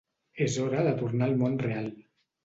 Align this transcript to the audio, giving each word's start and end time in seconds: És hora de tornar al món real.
És 0.45 0.55
hora 0.61 0.85
de 0.87 0.93
tornar 1.01 1.27
al 1.31 1.35
món 1.41 1.59
real. 1.65 1.91